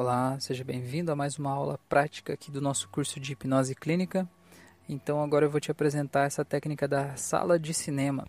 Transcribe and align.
Olá, 0.00 0.38
seja 0.38 0.62
bem-vindo 0.62 1.10
a 1.10 1.16
mais 1.16 1.40
uma 1.40 1.50
aula 1.50 1.76
prática 1.88 2.32
aqui 2.32 2.52
do 2.52 2.60
nosso 2.60 2.88
curso 2.88 3.18
de 3.18 3.32
hipnose 3.32 3.74
clínica. 3.74 4.28
Então, 4.88 5.20
agora 5.20 5.44
eu 5.44 5.50
vou 5.50 5.60
te 5.60 5.72
apresentar 5.72 6.22
essa 6.22 6.44
técnica 6.44 6.86
da 6.86 7.16
sala 7.16 7.58
de 7.58 7.74
cinema. 7.74 8.24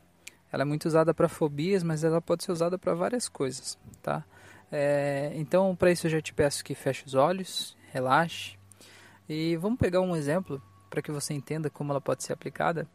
Ela 0.52 0.64
é 0.64 0.66
muito 0.66 0.88
usada 0.88 1.14
para 1.14 1.30
fobias, 1.30 1.84
mas 1.84 2.04
ela 2.04 2.20
pode 2.20 2.44
ser 2.44 2.52
usada 2.52 2.76
para 2.80 2.96
várias 2.96 3.30
coisas, 3.30 3.78
tá? 4.02 4.26
É, 4.72 5.32
então, 5.36 5.76
para 5.76 5.92
isso 5.92 6.08
eu 6.08 6.12
já 6.12 6.20
te 6.20 6.34
peço 6.34 6.66
que 6.66 6.74
feche 6.74 7.04
os 7.06 7.14
olhos, 7.14 7.78
relaxe 7.92 8.58
e 9.30 9.56
vamos 9.58 9.78
pegar 9.78 10.02
um 10.02 10.16
exemplo 10.16 10.60
para 10.90 11.04
que 11.04 11.12
você 11.12 11.36
entenda 11.36 11.70
como 11.70 11.92
ela 11.92 12.02
pode 12.02 12.24
ser 12.24 12.34
aplicada 12.34 12.88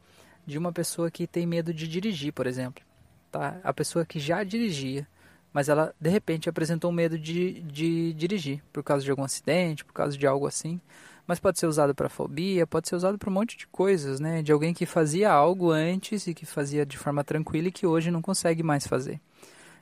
de 0.44 0.58
uma 0.58 0.72
pessoa 0.72 1.12
que 1.12 1.28
tem 1.28 1.46
medo 1.46 1.72
de 1.72 1.86
dirigir, 1.86 2.32
por 2.32 2.44
exemplo, 2.44 2.82
tá? 3.30 3.56
A 3.62 3.72
pessoa 3.72 4.04
que 4.04 4.18
já 4.18 4.42
dirigia 4.42 5.06
mas 5.54 5.68
ela 5.68 5.94
de 6.00 6.10
repente 6.10 6.48
apresentou 6.48 6.90
um 6.90 6.94
medo 6.94 7.16
de, 7.16 7.62
de 7.62 8.12
dirigir 8.14 8.60
por 8.72 8.82
causa 8.82 9.04
de 9.04 9.10
algum 9.10 9.22
acidente, 9.22 9.84
por 9.84 9.92
causa 9.92 10.18
de 10.18 10.26
algo 10.26 10.48
assim. 10.48 10.80
Mas 11.28 11.38
pode 11.38 11.60
ser 11.60 11.66
usado 11.66 11.94
para 11.94 12.08
fobia, 12.08 12.66
pode 12.66 12.88
ser 12.88 12.96
usado 12.96 13.16
para 13.16 13.30
um 13.30 13.32
monte 13.32 13.56
de 13.56 13.66
coisas, 13.68 14.18
né? 14.18 14.42
De 14.42 14.52
alguém 14.52 14.74
que 14.74 14.84
fazia 14.84 15.30
algo 15.32 15.70
antes 15.70 16.26
e 16.26 16.34
que 16.34 16.44
fazia 16.44 16.84
de 16.84 16.98
forma 16.98 17.22
tranquila 17.22 17.68
e 17.68 17.72
que 17.72 17.86
hoje 17.86 18.10
não 18.10 18.20
consegue 18.20 18.64
mais 18.64 18.84
fazer. 18.84 19.20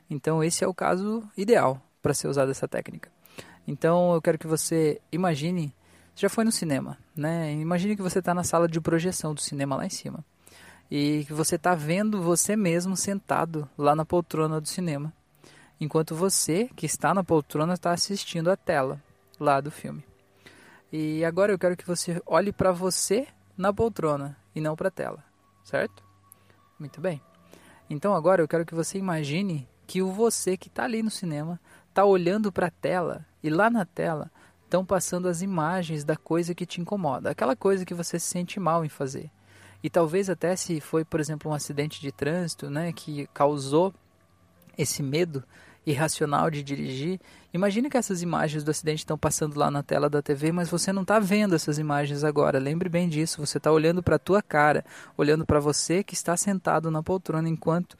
Então 0.07 0.43
esse 0.43 0.63
é 0.63 0.67
o 0.67 0.73
caso 0.75 1.23
ideal 1.35 1.81
para 2.03 2.13
ser 2.13 2.27
usada 2.27 2.51
essa 2.51 2.67
técnica. 2.67 3.11
Então 3.67 4.13
eu 4.13 4.21
quero 4.21 4.37
que 4.37 4.45
você 4.45 5.01
imagine, 5.11 5.73
você 6.13 6.21
já 6.21 6.29
foi 6.29 6.43
no 6.43 6.51
cinema, 6.51 6.99
né? 7.15 7.51
Imagine 7.53 7.95
que 7.95 8.01
você 8.03 8.19
está 8.19 8.33
na 8.33 8.43
sala 8.43 8.67
de 8.67 8.79
projeção 8.79 9.33
do 9.33 9.41
cinema 9.41 9.75
lá 9.75 9.87
em 9.87 9.89
cima 9.89 10.23
e 10.91 11.25
que 11.25 11.33
você 11.33 11.55
está 11.55 11.73
vendo 11.73 12.21
você 12.21 12.55
mesmo 12.55 12.95
sentado 12.95 13.67
lá 13.75 13.95
na 13.95 14.05
poltrona 14.05 14.61
do 14.61 14.67
cinema 14.67 15.11
enquanto 15.83 16.15
você, 16.15 16.69
que 16.75 16.85
está 16.85 17.13
na 17.13 17.23
poltrona, 17.23 17.73
está 17.73 17.91
assistindo 17.91 18.49
a 18.49 18.55
tela 18.55 19.01
lá 19.39 19.59
do 19.59 19.69
filme. 19.69 20.03
E 20.91 21.25
agora 21.25 21.51
eu 21.51 21.59
quero 21.59 21.75
que 21.75 21.85
você 21.85 22.21
olhe 22.25 22.51
para 22.51 22.71
você 22.71 23.27
na 23.57 23.73
poltrona 23.73 24.37
e 24.55 24.61
não 24.61 24.75
para 24.75 24.87
a 24.87 24.91
tela, 24.91 25.23
certo? 25.63 26.03
Muito 26.79 27.01
bem. 27.01 27.21
Então 27.89 28.15
agora 28.15 28.41
eu 28.41 28.47
quero 28.47 28.65
que 28.65 28.75
você 28.75 28.97
imagine 28.97 29.67
que 29.85 30.01
o 30.01 30.11
você 30.11 30.55
que 30.55 30.67
está 30.67 30.83
ali 30.85 31.03
no 31.03 31.11
cinema 31.11 31.59
está 31.89 32.05
olhando 32.05 32.51
para 32.51 32.67
a 32.67 32.71
tela 32.71 33.25
e 33.43 33.49
lá 33.49 33.69
na 33.69 33.85
tela 33.85 34.31
estão 34.63 34.85
passando 34.85 35.27
as 35.27 35.41
imagens 35.41 36.03
da 36.03 36.15
coisa 36.15 36.55
que 36.55 36.65
te 36.65 36.81
incomoda, 36.81 37.29
aquela 37.29 37.55
coisa 37.55 37.85
que 37.85 37.93
você 37.93 38.17
se 38.17 38.27
sente 38.27 38.59
mal 38.59 38.83
em 38.83 38.89
fazer. 38.89 39.29
E 39.83 39.89
talvez 39.89 40.29
até 40.29 40.55
se 40.55 40.79
foi, 40.79 41.03
por 41.03 41.19
exemplo, 41.19 41.51
um 41.51 41.53
acidente 41.53 41.99
de 41.99 42.11
trânsito, 42.11 42.69
né, 42.69 42.91
que 42.93 43.27
causou 43.33 43.93
esse 44.77 45.03
medo 45.03 45.43
irracional 45.85 46.49
de 46.49 46.63
dirigir. 46.63 47.19
Imagine 47.53 47.89
que 47.89 47.97
essas 47.97 48.21
imagens 48.21 48.63
do 48.63 48.71
acidente 48.71 48.99
estão 48.99 49.17
passando 49.17 49.57
lá 49.57 49.69
na 49.69 49.83
tela 49.83 50.09
da 50.09 50.21
TV, 50.21 50.51
mas 50.51 50.69
você 50.69 50.93
não 50.93 51.01
está 51.01 51.19
vendo 51.19 51.55
essas 51.55 51.77
imagens 51.77 52.23
agora. 52.23 52.57
Lembre 52.59 52.89
bem 52.89 53.09
disso. 53.09 53.45
Você 53.45 53.57
está 53.57 53.71
olhando 53.71 54.01
para 54.01 54.15
a 54.15 54.19
tua 54.19 54.41
cara, 54.41 54.85
olhando 55.17 55.45
para 55.45 55.59
você 55.59 56.03
que 56.03 56.13
está 56.13 56.37
sentado 56.37 56.89
na 56.89 57.03
poltrona 57.03 57.49
enquanto 57.49 57.97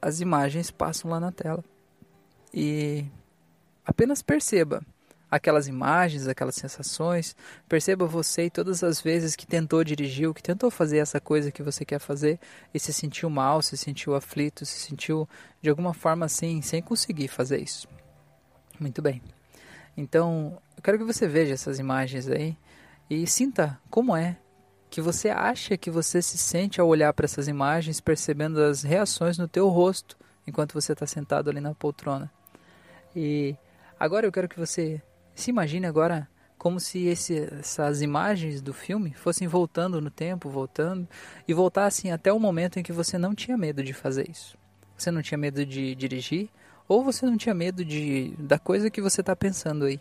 as 0.00 0.20
imagens 0.20 0.70
passam 0.70 1.10
lá 1.10 1.18
na 1.18 1.32
tela. 1.32 1.64
E 2.52 3.04
apenas 3.84 4.22
perceba 4.22 4.82
aquelas 5.30 5.68
imagens, 5.68 6.26
aquelas 6.26 6.54
sensações. 6.54 7.36
Perceba 7.68 8.06
você 8.06 8.44
e 8.44 8.50
todas 8.50 8.82
as 8.82 9.00
vezes 9.00 9.36
que 9.36 9.46
tentou 9.46 9.84
dirigir, 9.84 10.32
que 10.32 10.42
tentou 10.42 10.70
fazer 10.70 10.98
essa 10.98 11.20
coisa 11.20 11.50
que 11.50 11.62
você 11.62 11.84
quer 11.84 11.98
fazer 11.98 12.38
e 12.72 12.80
se 12.80 12.92
sentiu 12.92 13.28
mal, 13.28 13.62
se 13.62 13.76
sentiu 13.76 14.14
aflito, 14.14 14.64
se 14.64 14.78
sentiu 14.78 15.28
de 15.60 15.68
alguma 15.68 15.92
forma 15.92 16.26
assim, 16.26 16.62
sem 16.62 16.82
conseguir 16.82 17.28
fazer 17.28 17.60
isso. 17.60 17.88
Muito 18.78 19.02
bem. 19.02 19.22
Então, 19.96 20.60
eu 20.76 20.82
quero 20.82 20.98
que 20.98 21.04
você 21.04 21.26
veja 21.26 21.54
essas 21.54 21.78
imagens 21.78 22.28
aí 22.28 22.56
e 23.10 23.26
sinta 23.26 23.78
como 23.90 24.16
é 24.16 24.36
que 24.90 25.00
você 25.00 25.28
acha 25.28 25.76
que 25.76 25.90
você 25.90 26.22
se 26.22 26.38
sente 26.38 26.80
ao 26.80 26.88
olhar 26.88 27.12
para 27.12 27.26
essas 27.26 27.48
imagens, 27.48 28.00
percebendo 28.00 28.62
as 28.62 28.82
reações 28.82 29.36
no 29.36 29.46
teu 29.46 29.68
rosto 29.68 30.16
enquanto 30.46 30.72
você 30.72 30.92
está 30.92 31.06
sentado 31.06 31.50
ali 31.50 31.60
na 31.60 31.74
poltrona. 31.74 32.30
E 33.14 33.54
agora 33.98 34.26
eu 34.26 34.32
quero 34.32 34.48
que 34.48 34.58
você 34.58 35.02
se 35.38 35.50
imagine 35.50 35.86
agora 35.86 36.28
como 36.58 36.80
se 36.80 37.06
esse, 37.06 37.48
essas 37.60 38.02
imagens 38.02 38.60
do 38.60 38.74
filme 38.74 39.12
fossem 39.12 39.46
voltando 39.46 40.00
no 40.00 40.10
tempo, 40.10 40.50
voltando, 40.50 41.08
e 41.46 41.54
voltassem 41.54 42.10
até 42.10 42.32
o 42.32 42.40
momento 42.40 42.80
em 42.80 42.82
que 42.82 42.92
você 42.92 43.16
não 43.16 43.34
tinha 43.34 43.56
medo 43.56 43.82
de 43.82 43.92
fazer 43.92 44.28
isso. 44.28 44.58
Você 44.96 45.12
não 45.12 45.22
tinha 45.22 45.38
medo 45.38 45.64
de 45.64 45.94
dirigir, 45.94 46.50
ou 46.88 47.04
você 47.04 47.24
não 47.24 47.36
tinha 47.36 47.54
medo 47.54 47.84
de 47.84 48.34
da 48.36 48.58
coisa 48.58 48.90
que 48.90 49.00
você 49.00 49.20
está 49.20 49.36
pensando 49.36 49.84
aí. 49.84 50.00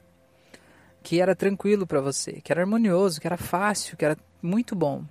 Que 1.03 1.21
era 1.21 1.35
tranquilo 1.35 1.85
para 1.85 2.01
você, 2.01 2.41
que 2.41 2.51
era 2.51 2.61
harmonioso, 2.61 3.21
que 3.21 3.27
era 3.27 3.37
fácil, 3.37 3.95
que 3.95 4.03
era 4.03 4.17
muito 4.41 4.75
bom. 4.75 5.05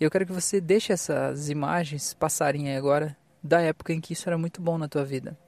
E 0.00 0.04
eu 0.04 0.10
quero 0.10 0.24
que 0.24 0.32
você 0.32 0.58
deixe 0.58 0.90
essas 0.90 1.50
imagens 1.50 2.14
passarem 2.14 2.74
agora 2.74 3.14
da 3.42 3.60
época 3.60 3.92
em 3.92 4.00
que 4.00 4.14
isso 4.14 4.26
era 4.26 4.38
muito 4.38 4.62
bom 4.62 4.78
na 4.78 4.88
tua 4.88 5.04
vida. 5.04 5.38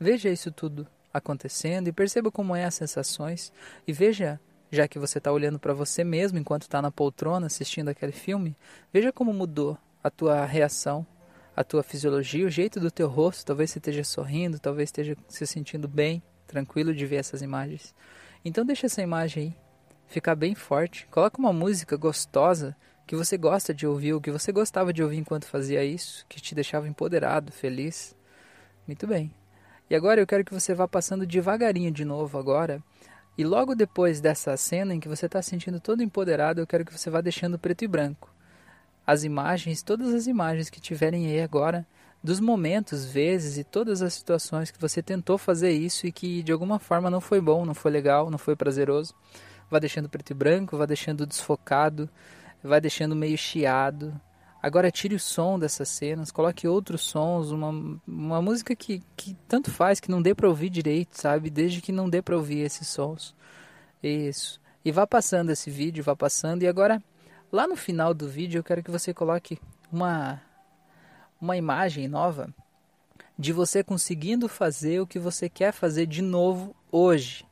Veja 0.00 0.30
isso 0.30 0.50
tudo 0.50 0.86
acontecendo 1.18 1.88
e 1.88 1.92
perceba 1.92 2.30
como 2.30 2.56
é 2.56 2.64
as 2.64 2.74
sensações 2.74 3.52
e 3.86 3.92
veja, 3.92 4.40
já 4.70 4.88
que 4.88 4.98
você 4.98 5.18
está 5.18 5.30
olhando 5.30 5.58
para 5.58 5.74
você 5.74 6.02
mesmo 6.02 6.38
enquanto 6.38 6.62
está 6.62 6.80
na 6.80 6.90
poltrona 6.90 7.46
assistindo 7.46 7.88
aquele 7.88 8.12
filme, 8.12 8.56
veja 8.92 9.12
como 9.12 9.32
mudou 9.32 9.78
a 10.02 10.10
tua 10.10 10.44
reação, 10.44 11.06
a 11.54 11.62
tua 11.64 11.82
fisiologia, 11.82 12.46
o 12.46 12.50
jeito 12.50 12.80
do 12.80 12.90
teu 12.90 13.08
rosto, 13.08 13.44
talvez 13.44 13.70
você 13.70 13.78
esteja 13.78 14.04
sorrindo, 14.04 14.58
talvez 14.58 14.88
esteja 14.88 15.16
se 15.28 15.46
sentindo 15.46 15.88
bem, 15.88 16.22
tranquilo 16.46 16.94
de 16.94 17.04
ver 17.04 17.16
essas 17.16 17.42
imagens. 17.42 17.94
Então 18.44 18.64
deixa 18.64 18.86
essa 18.86 19.02
imagem 19.02 19.42
aí 19.42 19.68
ficar 20.08 20.34
bem 20.34 20.54
forte, 20.54 21.06
coloca 21.10 21.38
uma 21.38 21.52
música 21.52 21.96
gostosa 21.96 22.74
que 23.06 23.16
você 23.16 23.38
gosta 23.38 23.72
de 23.72 23.86
ouvir, 23.86 24.14
o 24.14 24.20
que 24.20 24.30
você 24.30 24.52
gostava 24.52 24.92
de 24.92 25.02
ouvir 25.02 25.16
enquanto 25.16 25.46
fazia 25.46 25.84
isso, 25.84 26.26
que 26.28 26.40
te 26.40 26.54
deixava 26.54 26.88
empoderado, 26.88 27.52
feliz. 27.52 28.14
Muito 28.86 29.06
bem. 29.06 29.37
E 29.90 29.94
agora 29.94 30.20
eu 30.20 30.26
quero 30.26 30.44
que 30.44 30.52
você 30.52 30.74
vá 30.74 30.86
passando 30.86 31.26
devagarinho 31.26 31.90
de 31.90 32.04
novo 32.04 32.38
agora. 32.38 32.82
E 33.38 33.44
logo 33.44 33.74
depois 33.74 34.20
dessa 34.20 34.56
cena 34.56 34.94
em 34.94 35.00
que 35.00 35.08
você 35.08 35.26
está 35.26 35.40
sentindo 35.40 35.80
todo 35.80 36.02
empoderado, 36.02 36.60
eu 36.60 36.66
quero 36.66 36.84
que 36.84 36.92
você 36.92 37.08
vá 37.08 37.20
deixando 37.20 37.58
preto 37.58 37.84
e 37.84 37.88
branco. 37.88 38.34
As 39.06 39.24
imagens, 39.24 39.82
todas 39.82 40.12
as 40.12 40.26
imagens 40.26 40.68
que 40.68 40.80
tiverem 40.80 41.26
aí 41.26 41.40
agora, 41.40 41.86
dos 42.22 42.40
momentos, 42.40 43.06
vezes 43.06 43.56
e 43.56 43.64
todas 43.64 44.02
as 44.02 44.12
situações 44.12 44.70
que 44.70 44.80
você 44.80 45.02
tentou 45.02 45.38
fazer 45.38 45.70
isso 45.70 46.06
e 46.06 46.12
que 46.12 46.42
de 46.42 46.52
alguma 46.52 46.78
forma 46.78 47.08
não 47.08 47.20
foi 47.20 47.40
bom, 47.40 47.64
não 47.64 47.74
foi 47.74 47.90
legal, 47.90 48.28
não 48.28 48.38
foi 48.38 48.56
prazeroso. 48.56 49.14
Vá 49.70 49.78
deixando 49.78 50.08
preto 50.08 50.30
e 50.30 50.34
branco, 50.34 50.76
vá 50.76 50.84
deixando 50.84 51.26
desfocado, 51.26 52.10
vá 52.62 52.78
deixando 52.78 53.14
meio 53.14 53.38
chiado, 53.38 54.20
Agora 54.68 54.90
tire 54.90 55.14
o 55.14 55.18
som 55.18 55.58
dessas 55.58 55.88
cenas, 55.88 56.30
coloque 56.30 56.68
outros 56.68 57.00
sons, 57.00 57.50
uma, 57.50 58.00
uma 58.06 58.42
música 58.42 58.76
que, 58.76 59.02
que 59.16 59.34
tanto 59.48 59.70
faz, 59.70 59.98
que 59.98 60.10
não 60.10 60.20
dê 60.20 60.34
para 60.34 60.46
ouvir 60.46 60.68
direito, 60.68 61.18
sabe? 61.18 61.48
Desde 61.48 61.80
que 61.80 61.90
não 61.90 62.08
dê 62.08 62.20
para 62.20 62.36
ouvir 62.36 62.58
esses 62.58 62.86
sons. 62.86 63.34
Isso. 64.02 64.60
E 64.84 64.92
vá 64.92 65.06
passando 65.06 65.50
esse 65.50 65.70
vídeo, 65.70 66.04
vá 66.04 66.14
passando. 66.14 66.62
E 66.62 66.68
agora, 66.68 67.02
lá 67.50 67.66
no 67.66 67.76
final 67.76 68.12
do 68.12 68.28
vídeo, 68.28 68.58
eu 68.58 68.62
quero 68.62 68.82
que 68.82 68.90
você 68.90 69.14
coloque 69.14 69.58
uma, 69.90 70.42
uma 71.40 71.56
imagem 71.56 72.06
nova 72.06 72.54
de 73.38 73.54
você 73.54 73.82
conseguindo 73.82 74.50
fazer 74.50 75.00
o 75.00 75.06
que 75.06 75.18
você 75.18 75.48
quer 75.48 75.72
fazer 75.72 76.04
de 76.04 76.20
novo 76.20 76.76
hoje. 76.92 77.46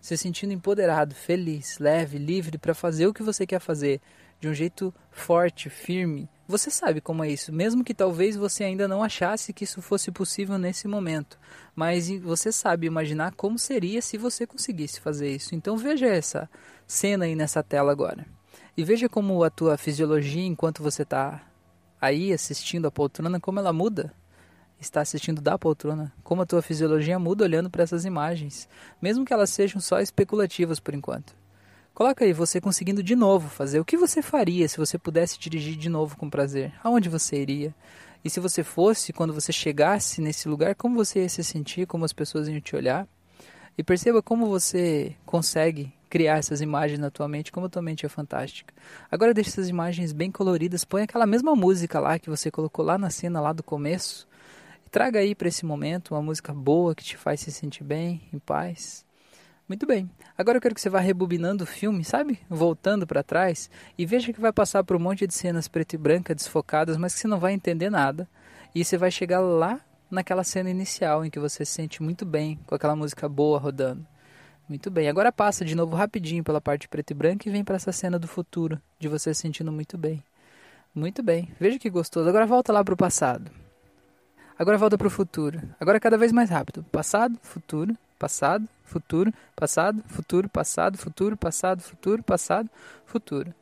Se 0.00 0.16
sentindo 0.16 0.52
empoderado, 0.52 1.16
feliz, 1.16 1.78
leve, 1.80 2.16
livre 2.16 2.58
para 2.58 2.74
fazer 2.74 3.08
o 3.08 3.12
que 3.12 3.24
você 3.24 3.44
quer 3.44 3.58
fazer 3.58 4.00
de 4.38 4.48
um 4.48 4.54
jeito 4.54 4.94
forte, 5.10 5.68
firme, 5.68 6.28
você 6.50 6.70
sabe 6.70 7.00
como 7.00 7.24
é 7.24 7.30
isso, 7.30 7.52
mesmo 7.52 7.84
que 7.84 7.94
talvez 7.94 8.36
você 8.36 8.64
ainda 8.64 8.88
não 8.88 9.02
achasse 9.02 9.52
que 9.52 9.64
isso 9.64 9.80
fosse 9.80 10.10
possível 10.10 10.58
nesse 10.58 10.88
momento, 10.88 11.38
mas 11.74 12.10
você 12.20 12.50
sabe 12.50 12.86
imaginar 12.86 13.32
como 13.34 13.58
seria 13.58 14.02
se 14.02 14.18
você 14.18 14.46
conseguisse 14.46 15.00
fazer 15.00 15.34
isso. 15.34 15.54
Então 15.54 15.78
veja 15.78 16.06
essa 16.06 16.50
cena 16.86 17.24
aí 17.24 17.34
nessa 17.34 17.62
tela 17.62 17.92
agora. 17.92 18.26
E 18.76 18.84
veja 18.84 19.08
como 19.08 19.42
a 19.44 19.50
tua 19.50 19.78
fisiologia 19.78 20.44
enquanto 20.44 20.82
você 20.82 21.02
está 21.02 21.42
aí 22.00 22.32
assistindo 22.32 22.86
a 22.86 22.90
poltrona, 22.90 23.38
como 23.38 23.60
ela 23.60 23.72
muda. 23.72 24.12
Está 24.80 25.02
assistindo 25.02 25.40
da 25.42 25.58
poltrona, 25.58 26.12
como 26.22 26.42
a 26.42 26.46
tua 26.46 26.62
fisiologia 26.62 27.18
muda 27.18 27.44
olhando 27.44 27.68
para 27.68 27.82
essas 27.82 28.04
imagens, 28.06 28.68
mesmo 29.00 29.24
que 29.24 29.32
elas 29.32 29.50
sejam 29.50 29.80
só 29.80 30.00
especulativas 30.00 30.80
por 30.80 30.94
enquanto. 30.94 31.39
Coloca 31.94 32.24
aí 32.24 32.32
você 32.32 32.60
conseguindo 32.60 33.02
de 33.02 33.14
novo 33.14 33.48
fazer. 33.48 33.80
O 33.80 33.84
que 33.84 33.96
você 33.96 34.22
faria 34.22 34.68
se 34.68 34.78
você 34.78 34.98
pudesse 34.98 35.38
dirigir 35.38 35.76
de 35.76 35.88
novo 35.88 36.16
com 36.16 36.30
prazer? 36.30 36.72
Aonde 36.82 37.08
você 37.08 37.40
iria? 37.40 37.74
E 38.24 38.30
se 38.30 38.40
você 38.40 38.62
fosse, 38.62 39.12
quando 39.12 39.32
você 39.32 39.52
chegasse 39.52 40.20
nesse 40.20 40.48
lugar, 40.48 40.74
como 40.74 40.96
você 40.96 41.20
ia 41.20 41.28
se 41.28 41.42
sentir? 41.42 41.86
Como 41.86 42.04
as 42.04 42.12
pessoas 42.12 42.48
iam 42.48 42.60
te 42.60 42.76
olhar? 42.76 43.06
E 43.76 43.82
perceba 43.82 44.22
como 44.22 44.46
você 44.46 45.16
consegue 45.24 45.92
criar 46.08 46.38
essas 46.38 46.60
imagens 46.60 46.98
na 46.98 47.10
tua 47.10 47.28
mente, 47.28 47.52
como 47.52 47.66
a 47.66 47.68
tua 47.68 47.80
mente 47.80 48.04
é 48.04 48.08
fantástica. 48.08 48.74
Agora 49.10 49.32
deixa 49.32 49.50
essas 49.50 49.68
imagens 49.68 50.12
bem 50.12 50.30
coloridas, 50.30 50.84
põe 50.84 51.02
aquela 51.02 51.26
mesma 51.26 51.54
música 51.54 52.00
lá 52.00 52.18
que 52.18 52.28
você 52.28 52.50
colocou 52.50 52.84
lá 52.84 52.98
na 52.98 53.10
cena 53.10 53.40
lá 53.40 53.52
do 53.52 53.62
começo. 53.62 54.28
E 54.84 54.90
traga 54.90 55.20
aí 55.20 55.34
para 55.34 55.48
esse 55.48 55.64
momento 55.64 56.12
uma 56.14 56.20
música 56.20 56.52
boa 56.52 56.94
que 56.94 57.04
te 57.04 57.16
faz 57.16 57.40
se 57.40 57.52
sentir 57.52 57.84
bem, 57.84 58.22
em 58.32 58.38
paz. 58.38 59.04
Muito 59.70 59.86
bem. 59.86 60.10
Agora 60.36 60.58
eu 60.58 60.60
quero 60.60 60.74
que 60.74 60.80
você 60.80 60.90
vá 60.90 60.98
rebobinando 60.98 61.62
o 61.62 61.66
filme, 61.66 62.02
sabe? 62.02 62.40
Voltando 62.48 63.06
para 63.06 63.22
trás 63.22 63.70
e 63.96 64.04
veja 64.04 64.32
que 64.32 64.40
vai 64.40 64.52
passar 64.52 64.82
por 64.82 64.96
um 64.96 64.98
monte 64.98 65.28
de 65.28 65.32
cenas 65.32 65.68
preto 65.68 65.94
e 65.94 65.96
branca, 65.96 66.34
desfocadas, 66.34 66.96
mas 66.96 67.14
que 67.14 67.20
você 67.20 67.28
não 67.28 67.38
vai 67.38 67.52
entender 67.52 67.88
nada. 67.88 68.28
E 68.74 68.84
você 68.84 68.98
vai 68.98 69.12
chegar 69.12 69.38
lá 69.38 69.80
naquela 70.10 70.42
cena 70.42 70.68
inicial 70.68 71.24
em 71.24 71.30
que 71.30 71.38
você 71.38 71.64
se 71.64 71.70
sente 71.70 72.02
muito 72.02 72.26
bem 72.26 72.58
com 72.66 72.74
aquela 72.74 72.96
música 72.96 73.28
boa 73.28 73.60
rodando. 73.60 74.04
Muito 74.68 74.90
bem. 74.90 75.08
Agora 75.08 75.30
passa 75.30 75.64
de 75.64 75.76
novo 75.76 75.94
rapidinho 75.94 76.42
pela 76.42 76.60
parte 76.60 76.88
preto 76.88 77.12
e 77.12 77.14
branca 77.14 77.48
e 77.48 77.52
vem 77.52 77.62
para 77.62 77.76
essa 77.76 77.92
cena 77.92 78.18
do 78.18 78.26
futuro, 78.26 78.76
de 78.98 79.06
você 79.06 79.32
se 79.32 79.40
sentindo 79.40 79.70
muito 79.70 79.96
bem. 79.96 80.20
Muito 80.92 81.22
bem. 81.22 81.48
Veja 81.60 81.78
que 81.78 81.88
gostoso. 81.88 82.28
Agora 82.28 82.44
volta 82.44 82.72
lá 82.72 82.82
para 82.82 82.94
o 82.94 82.96
passado. 82.96 83.52
Agora 84.58 84.76
volta 84.76 84.98
para 84.98 85.06
o 85.06 85.10
futuro. 85.10 85.62
Agora 85.78 86.00
cada 86.00 86.18
vez 86.18 86.32
mais 86.32 86.50
rápido. 86.50 86.82
Passado, 86.90 87.38
futuro, 87.40 87.96
passado, 88.20 88.68
futuro, 88.84 89.32
passado, 89.56 90.04
futuro, 90.06 90.46
passado, 90.46 90.98
futuro, 90.98 91.36
passado, 91.38 91.80
futuro, 91.80 92.22
passado, 92.22 92.70
futuro. 93.06 93.54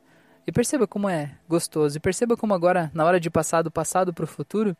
E 0.45 0.51
perceba 0.51 0.85
como 0.85 1.07
é 1.07 1.31
gostoso. 1.47 1.95
E 1.95 1.99
perceba 1.99 2.35
como 2.35 2.53
agora, 2.53 2.91
na 2.93 3.05
hora 3.05 3.19
de 3.19 3.29
passar 3.29 3.61
do 3.61 3.71
passado 3.71 4.13
para 4.13 4.25
o 4.25 4.27
futuro, 4.27 4.75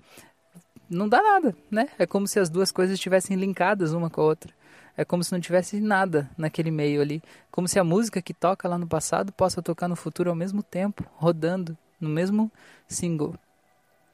não 0.89 1.07
dá 1.07 1.21
nada, 1.21 1.55
né? 1.71 1.87
É 1.97 2.05
como 2.05 2.27
se 2.27 2.39
as 2.39 2.49
duas 2.49 2.73
coisas 2.73 2.95
estivessem 2.95 3.37
linkadas 3.37 3.93
uma 3.93 4.09
com 4.09 4.19
a 4.19 4.25
outra. 4.25 4.53
É 4.97 5.05
como 5.05 5.23
se 5.23 5.31
não 5.31 5.39
tivesse 5.39 5.79
nada 5.79 6.29
naquele 6.37 6.71
meio 6.71 7.01
ali. 7.01 7.23
Como 7.49 7.67
se 7.67 7.79
a 7.79 7.83
música 7.83 8.21
que 8.21 8.33
toca 8.33 8.67
lá 8.67 8.77
no 8.77 8.87
passado 8.87 9.31
possa 9.31 9.61
tocar 9.61 9.87
no 9.87 9.95
futuro 9.95 10.29
ao 10.29 10.35
mesmo 10.35 10.61
tempo, 10.61 11.05
rodando 11.15 11.77
no 12.01 12.09
mesmo 12.09 12.51
single, 12.85 13.35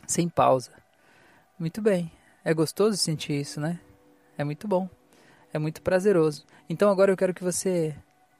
sem 0.06 0.30
pausa. 0.30 0.72
Muito 1.58 1.82
bem. 1.82 2.12
É 2.44 2.54
gostoso 2.54 2.98
sentir 2.98 3.34
isso, 3.34 3.60
né? 3.60 3.80
É 4.38 4.44
muito 4.44 4.68
bom 4.68 4.88
é 5.56 5.60
muito 5.60 5.82
prazeroso. 5.82 6.44
Então 6.70 6.90
agora 6.90 7.12
eu 7.12 7.16
quero 7.16 7.34
que 7.34 7.44
você 7.44 7.96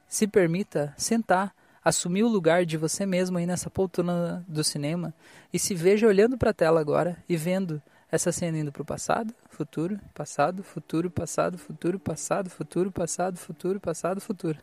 se 0.06 0.26
permita 0.26 0.92
sentar, 0.98 1.50
assumir 1.82 2.22
o 2.22 2.28
lugar 2.28 2.66
de 2.66 2.76
você 2.76 3.06
mesmo 3.06 3.38
aí 3.38 3.46
nessa 3.46 3.70
poltrona 3.70 4.44
do 4.46 4.62
cinema 4.62 5.14
e 5.50 5.58
se 5.58 5.74
veja 5.74 6.06
olhando 6.06 6.36
para 6.36 6.50
a 6.50 6.54
tela 6.54 6.78
agora 6.78 7.16
e 7.26 7.34
vendo 7.34 7.80
essa 8.12 8.30
cena 8.30 8.58
indo 8.58 8.70
para 8.70 8.82
o 8.82 8.84
passado, 8.84 9.34
futuro, 9.48 9.98
passado, 10.12 10.62
futuro, 10.62 11.10
passado, 11.10 11.56
futuro, 11.56 11.98
passado, 11.98 12.50
futuro, 12.50 12.92
passado, 12.92 13.38
futuro, 13.38 13.80
passado, 13.80 14.20
futuro. 14.20 14.58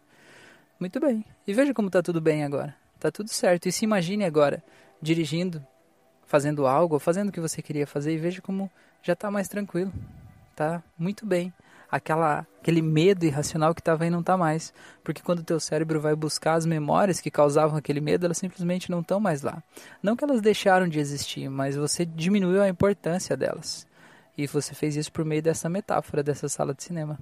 Muito 0.80 1.00
bem. 1.00 1.26
E 1.48 1.54
veja 1.54 1.74
como 1.74 1.88
está 1.88 2.04
tudo 2.04 2.22
bem 2.22 2.44
agora. 2.44 2.76
Está 2.96 3.12
tudo 3.12 3.30
certo. 3.30 3.68
E 3.68 3.72
se 3.72 3.84
imagine 3.84 4.26
agora 4.26 4.64
dirigindo, 5.02 5.66
fazendo 6.28 6.68
algo, 6.68 7.00
fazendo 7.00 7.30
o 7.30 7.32
que 7.32 7.42
você 7.42 7.64
queria 7.64 7.88
fazer 7.88 8.14
e 8.14 8.18
veja 8.18 8.42
como 8.42 8.70
já 9.02 9.14
está 9.14 9.32
mais 9.32 9.48
tranquilo. 9.48 9.92
Tá 10.56 10.84
muito 11.00 11.26
bem 11.26 11.52
aquela, 11.94 12.48
aquele 12.60 12.81
medo 12.81 13.24
irracional 13.24 13.75
que 13.75 13.81
estava 13.81 14.04
aí 14.04 14.10
não 14.10 14.22
está 14.22 14.36
mais. 14.36 14.74
Porque 15.04 15.22
quando 15.22 15.40
o 15.40 15.44
teu 15.44 15.60
cérebro 15.60 16.01
vai 16.01 16.16
buscar 16.16 16.56
as 16.56 16.66
memórias 16.66 17.22
que 17.22 17.30
causavam 17.30 17.78
aquele 17.78 18.01
medo, 18.01 18.25
elas 18.25 18.40
simplesmente 18.40 18.90
não 18.90 19.01
estão 19.01 19.19
mais 19.19 19.44
lá. 19.44 19.62
Não 20.01 20.16
que 20.16 20.24
elas 20.24 20.42
deixaram 20.42 20.88
de 20.88 21.00
existir, 21.00 21.50
mas 21.50 21.75
você 21.75 22.04
diminuiu 22.04 22.63
a 22.63 22.68
importância 22.68 23.38
delas. 23.38 23.86
E 24.36 24.48
você 24.48 24.74
fez 24.74 24.95
isso 24.95 25.12
por 25.12 25.24
meio 25.24 25.44
dessa 25.44 25.69
metáfora, 25.69 26.24
dessa 26.24 26.50
sala 26.50 26.74
de 26.74 26.84
cinema. 26.84 27.19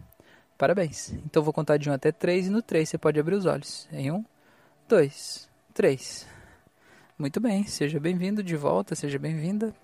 Parabéns. 0.58 1.12
Então 1.26 1.44
vou 1.44 1.52
contar 1.52 1.76
de 1.76 1.90
1 1.90 1.94
até 1.94 2.12
3 2.12 2.48
e 2.48 2.50
no 2.50 2.62
3 2.62 2.88
você 2.88 2.98
pode 2.98 3.20
abrir 3.20 3.36
os 3.36 3.46
olhos. 3.46 3.90
Em 3.92 4.10
1, 4.10 4.24
2, 4.88 5.50
3. 5.74 6.28
Muito 7.20 7.42
bem, 7.42 7.66
seja 7.66 8.00
bem-vindo 8.00 8.42
de 8.42 8.56
volta, 8.56 8.96
seja 8.96 9.20
bem-vinda. 9.20 9.76